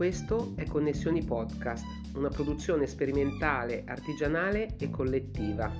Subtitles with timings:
[0.00, 5.70] Questo è Connessioni Podcast, una produzione sperimentale, artigianale e collettiva.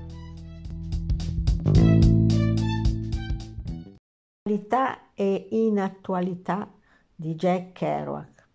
[4.42, 6.70] Attualità e inattualità
[7.14, 8.48] di Jack Kerouac.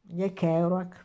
[0.00, 1.04] Jack Kerouac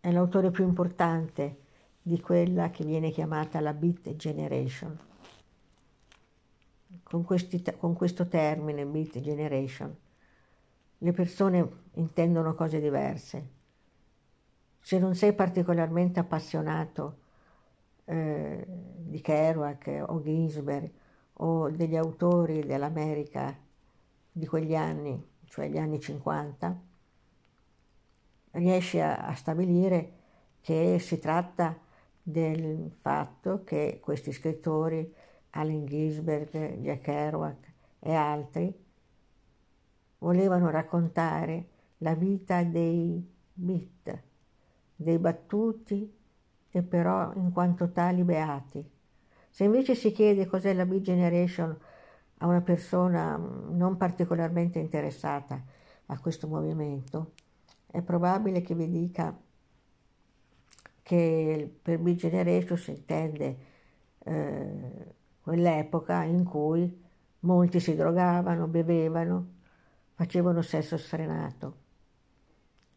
[0.00, 1.58] è l'autore più importante
[2.00, 4.98] di quella che viene chiamata la Beat Generation
[7.02, 9.94] con, questi, con questo termine, Beat Generation,
[10.98, 13.56] le persone intendono cose diverse.
[14.80, 17.18] Se non sei particolarmente appassionato
[18.04, 20.90] eh, di Kerouac o Ginsberg
[21.34, 23.56] o degli autori dell'America
[24.32, 26.80] di quegli anni, cioè gli anni 50,
[28.52, 30.12] riesci a, a stabilire
[30.60, 31.78] che si tratta
[32.22, 35.14] del fatto che questi scrittori
[35.50, 38.86] Allen Ginsberg, Jack Kerouac e altri,
[40.18, 44.22] volevano raccontare la vita dei beat,
[44.94, 46.16] dei battuti
[46.70, 48.84] e però in quanto tali beati.
[49.50, 51.76] Se invece si chiede cos'è la Beat Generation
[52.38, 55.60] a una persona non particolarmente interessata
[56.06, 57.32] a questo movimento,
[57.90, 59.36] è probabile che vi dica
[61.02, 63.56] che per Beat Generation si intende
[64.18, 67.04] eh, quell'epoca in cui
[67.40, 69.46] molti si drogavano, bevevano,
[70.18, 71.76] facevano sesso sfrenato.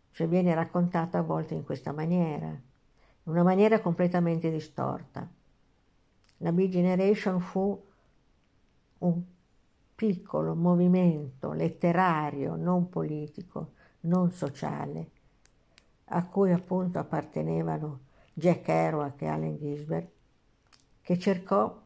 [0.10, 2.60] Cioè viene raccontata a volte in questa maniera, in
[3.26, 5.30] una maniera completamente distorta.
[6.38, 7.80] La Big Generation fu
[8.98, 9.22] un
[9.94, 15.12] piccolo movimento letterario, non politico, non sociale,
[16.06, 18.00] a cui appunto appartenevano
[18.34, 20.08] Jack Kerouac e Allen Ginsberg,
[21.02, 21.80] che cercò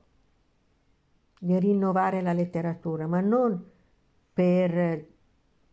[1.37, 3.61] di rinnovare la letteratura, ma non
[4.31, 5.13] per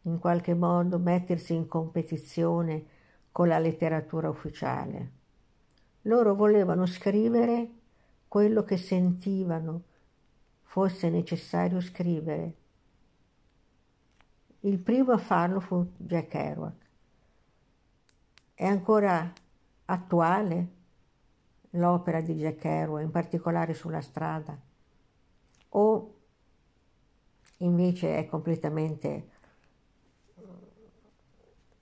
[0.03, 2.85] in qualche modo mettersi in competizione
[3.31, 5.11] con la letteratura ufficiale.
[6.03, 7.71] Loro volevano scrivere
[8.29, 9.83] quello che sentivano
[10.63, 12.55] fosse necessario scrivere.
[14.61, 16.75] Il primo a farlo fu Jack Kerouac.
[18.55, 19.33] È ancora
[19.85, 20.69] attuale
[21.71, 24.59] l'opera di Jack Kerouac, in particolare sulla strada
[25.75, 26.15] o
[27.59, 29.29] invece è completamente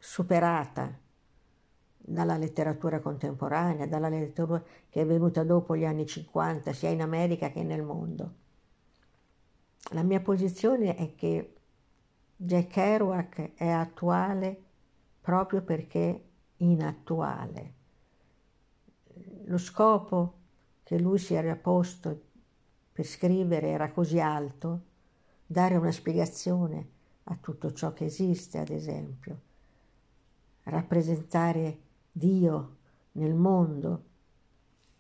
[0.00, 0.99] superata
[1.99, 7.50] dalla letteratura contemporanea, dalla letteratura che è venuta dopo gli anni 50, sia in America
[7.50, 8.34] che nel mondo.
[9.93, 11.55] La mia posizione è che
[12.34, 14.60] Jack Kerouac è attuale
[15.21, 16.25] proprio perché
[16.56, 17.75] inattuale.
[19.44, 20.34] Lo scopo
[20.83, 22.22] che lui si era posto
[22.93, 24.81] per scrivere era così alto,
[25.47, 26.89] dare una spiegazione
[27.25, 29.41] a tutto ciò che esiste, ad esempio,
[30.71, 31.79] rappresentare
[32.11, 32.77] Dio
[33.13, 34.05] nel mondo.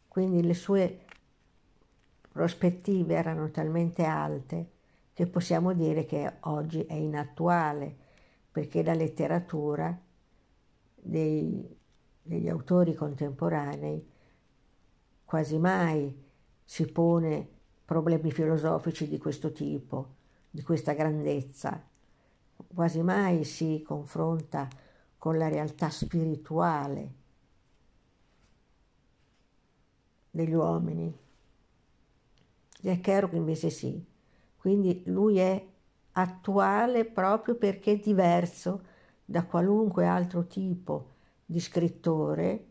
[0.08, 1.04] Quindi le sue
[2.30, 4.70] prospettive erano talmente alte
[5.12, 7.94] che possiamo dire che oggi è inattuale,
[8.50, 9.98] perché la letteratura
[10.94, 11.78] dei,
[12.22, 14.08] degli autori contemporanei
[15.24, 16.28] quasi mai
[16.64, 17.48] si pone
[17.84, 20.14] problemi filosofici di questo tipo,
[20.50, 21.86] di questa grandezza.
[22.74, 24.68] Quasi mai si confronta
[25.20, 27.14] con la realtà spirituale
[30.30, 31.14] degli uomini.
[32.80, 34.02] Jack Kerouac invece sì,
[34.56, 35.62] quindi lui è
[36.12, 38.82] attuale proprio perché è diverso
[39.22, 41.10] da qualunque altro tipo
[41.44, 42.66] di scrittore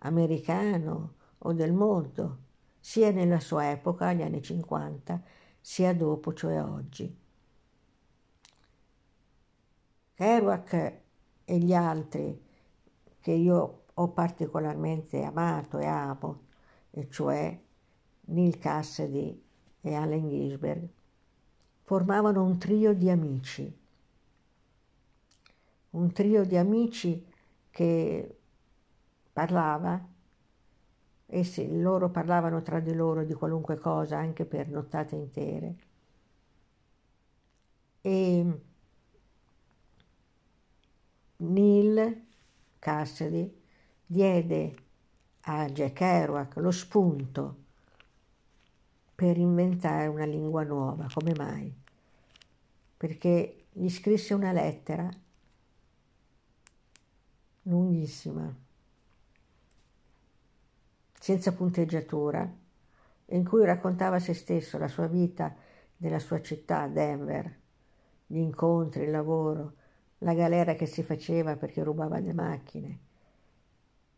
[0.00, 2.38] americano o del mondo
[2.78, 5.22] sia nella sua epoca, agli anni 50,
[5.58, 7.16] sia dopo, cioè oggi.
[10.12, 11.03] Kerouac
[11.44, 12.42] e gli altri
[13.20, 16.42] che io ho particolarmente amato e amo,
[16.90, 17.58] e cioè
[18.26, 19.42] Neil Cassidy
[19.80, 20.88] e Allen Ginsberg,
[21.82, 23.78] formavano un trio di amici,
[25.90, 27.26] un trio di amici
[27.70, 28.38] che
[29.32, 30.12] parlava
[31.26, 35.76] Essi loro parlavano tra di loro di qualunque cosa, anche per nottate intere.
[38.00, 38.60] E
[41.38, 42.22] Neil
[43.04, 43.62] Cassidy
[44.06, 44.74] diede
[45.42, 47.56] a Jack Kerouac lo spunto
[49.14, 51.06] per inventare una lingua nuova.
[51.12, 51.72] Come mai?
[52.96, 55.06] Perché gli scrisse una lettera
[57.62, 58.62] lunghissima
[61.20, 62.50] senza punteggiatura,
[63.26, 65.54] in cui raccontava se stesso, la sua vita
[65.98, 67.60] nella sua città, Denver,
[68.26, 69.72] gli incontri, il lavoro,
[70.24, 72.98] la galera che si faceva perché rubava le macchine.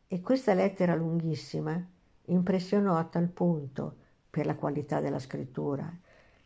[0.07, 1.85] E questa lettera lunghissima
[2.27, 5.93] impressionò a tal punto, per la qualità della scrittura,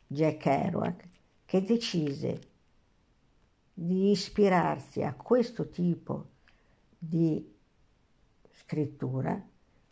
[0.06, 1.08] Jack Kerouac,
[1.44, 2.40] che decise
[3.74, 6.28] di ispirarsi a questo tipo
[6.96, 7.54] di
[8.50, 9.42] scrittura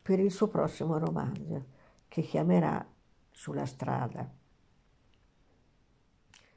[0.03, 1.65] per il suo prossimo romanzo,
[2.09, 2.87] che chiamerà
[3.31, 4.29] Sulla strada.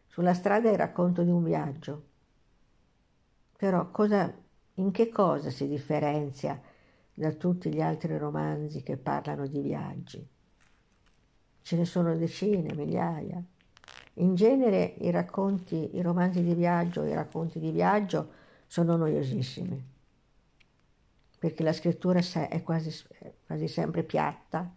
[0.07, 2.10] Sulla strada è il racconto di un viaggio.
[3.61, 4.35] Però cosa,
[4.73, 6.59] in che cosa si differenzia
[7.13, 10.27] da tutti gli altri romanzi che parlano di viaggi?
[11.61, 13.39] Ce ne sono decine, migliaia.
[14.15, 18.31] In genere i racconti, i romanzi di viaggio, i racconti di viaggio
[18.65, 19.89] sono noiosissimi,
[21.37, 22.91] perché la scrittura è quasi,
[23.45, 24.73] quasi sempre piatta.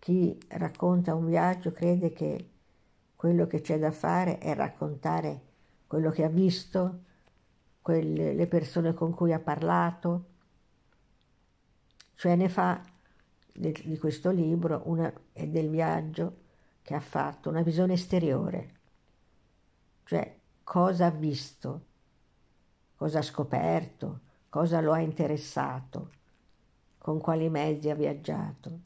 [0.00, 2.50] Chi racconta un viaggio crede che
[3.14, 5.40] quello che c'è da fare è raccontare
[5.86, 7.04] quello che ha visto,
[7.86, 10.24] quelle, le persone con cui ha parlato,
[12.16, 12.82] cioè ne fa
[13.52, 16.38] di questo libro una, e del viaggio
[16.82, 18.74] che ha fatto una visione esteriore,
[20.02, 21.84] cioè cosa ha visto,
[22.96, 26.10] cosa ha scoperto, cosa lo ha interessato,
[26.98, 28.80] con quali mezzi ha viaggiato.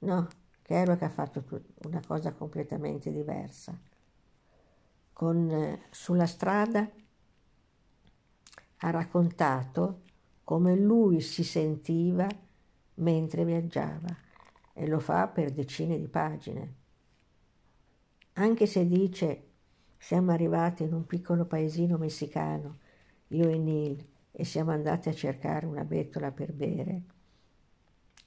[0.00, 0.26] No,
[0.62, 1.44] Kerouac ha fatto
[1.84, 3.78] una cosa completamente diversa.
[5.12, 6.90] Con, eh, sulla strada
[8.78, 10.02] ha raccontato
[10.44, 12.28] come lui si sentiva
[12.94, 14.14] mentre viaggiava
[14.72, 16.74] e lo fa per decine di pagine.
[18.34, 19.44] Anche se dice
[19.98, 22.78] siamo arrivati in un piccolo paesino messicano,
[23.28, 27.02] io e Neil, e siamo andati a cercare una bettola per bere,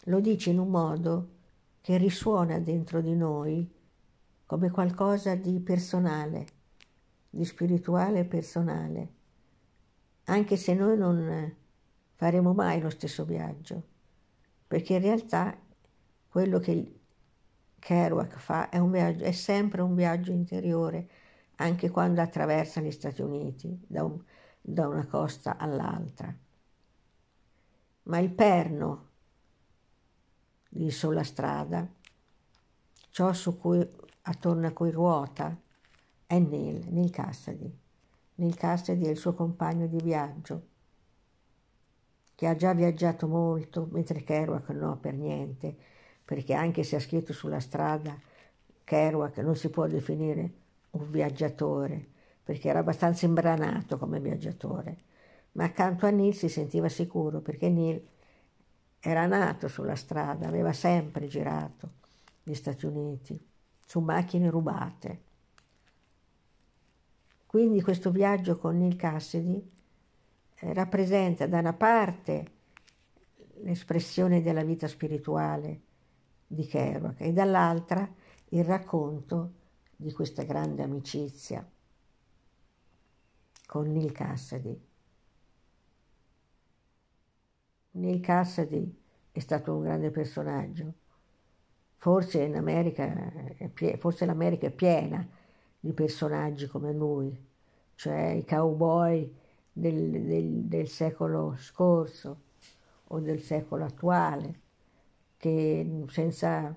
[0.06, 1.30] lo dice in un modo
[1.82, 3.72] che risuona dentro di noi
[4.46, 6.48] come qualcosa di personale,
[7.30, 9.18] di spirituale e personale
[10.30, 11.56] anche se noi non
[12.14, 13.84] faremo mai lo stesso viaggio,
[14.68, 15.58] perché in realtà
[16.28, 17.00] quello che
[17.80, 21.10] Kerouac fa è, viaggio, è sempre un viaggio interiore,
[21.56, 24.22] anche quando attraversa gli Stati Uniti, da, un,
[24.62, 26.34] da una costa all'altra.
[28.04, 29.08] Ma il perno
[30.70, 31.88] di sulla strada,
[33.10, 33.88] ciò su cui,
[34.22, 35.58] attorno a cui ruota,
[36.28, 37.78] è Neil, Neil Cassidy.
[38.56, 40.68] Cassidy è il suo compagno di viaggio,
[42.36, 45.76] che ha già viaggiato molto, mentre Kerouac no, per niente,
[46.24, 48.18] perché anche se ha scritto sulla strada,
[48.84, 50.52] Kerouac non si può definire
[50.92, 52.08] un viaggiatore,
[52.44, 54.98] perché era abbastanza imbranato come viaggiatore,
[55.54, 58.02] ma accanto a Neil si sentiva sicuro, perché Neil
[59.02, 61.92] era nato sulla strada, aveva sempre girato
[62.44, 63.40] gli Stati Uniti,
[63.86, 65.28] su macchine rubate.
[67.50, 69.72] Quindi questo viaggio con Neil Cassidy
[70.60, 72.46] eh, rappresenta da una parte
[73.64, 75.82] l'espressione della vita spirituale
[76.46, 78.08] di Kerouac e dall'altra
[78.50, 79.54] il racconto
[79.96, 81.68] di questa grande amicizia
[83.66, 84.80] con Neil Cassidy.
[87.94, 88.96] Neil Cassidy
[89.32, 90.94] è stato un grande personaggio.
[91.96, 92.48] Forse,
[93.98, 95.38] forse l'America è piena
[95.80, 97.38] di personaggi come lui,
[97.96, 99.34] cioè i cowboy
[99.72, 102.42] del, del, del secolo scorso
[103.08, 104.60] o del secolo attuale,
[105.38, 106.76] che senza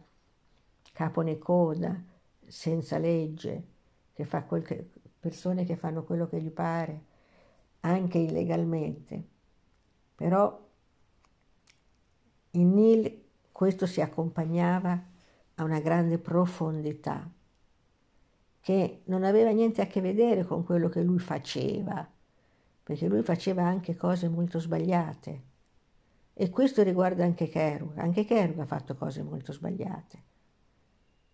[0.93, 2.01] capo né coda,
[2.47, 3.71] senza legge,
[4.13, 7.05] che fa quel che, persone che fanno quello che gli pare,
[7.81, 9.29] anche illegalmente.
[10.15, 10.69] Però
[12.53, 15.11] in Neil questo si accompagnava
[15.57, 17.29] a una grande profondità
[18.63, 22.09] che non aveva niente a che vedere con quello che lui faceva,
[22.85, 25.43] perché lui faceva anche cose molto sbagliate.
[26.33, 30.23] E questo riguarda anche Kerouac, anche Kerouac ha fatto cose molto sbagliate.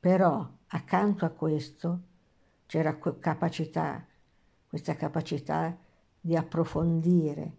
[0.01, 2.01] Però accanto a questo
[2.65, 4.07] c'era capacità,
[4.67, 5.77] questa capacità
[6.19, 7.57] di approfondire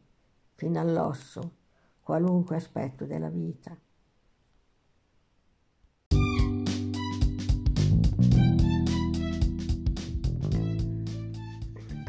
[0.55, 1.57] fino all'osso
[2.01, 3.77] qualunque aspetto della vita.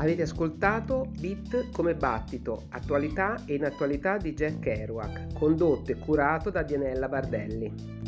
[0.01, 6.63] Avete ascoltato Bit come battito, attualità e inattualità di Jack Kerouac, condotto e curato da
[6.63, 8.00] Dianella Bardelli.